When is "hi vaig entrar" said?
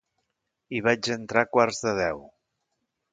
0.73-1.43